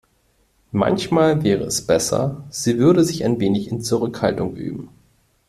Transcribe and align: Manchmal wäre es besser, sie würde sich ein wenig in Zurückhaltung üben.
Manchmal 0.71 1.43
wäre 1.43 1.63
es 1.65 1.85
besser, 1.85 2.43
sie 2.49 2.79
würde 2.79 3.03
sich 3.03 3.23
ein 3.23 3.39
wenig 3.39 3.67
in 3.69 3.81
Zurückhaltung 3.83 4.55
üben. 4.55 4.89